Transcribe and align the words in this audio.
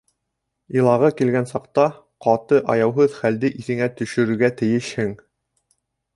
Илағы 0.77 1.09
килгән 1.19 1.45
саҡта, 1.51 1.83
ҡаты 2.27 2.57
һәм 2.61 2.73
аяуһыҙ 2.77 3.19
хәлде 3.21 3.53
иҫеңә 3.61 3.91
төшөрөргә 4.01 4.53
тейешһең. 4.63 5.15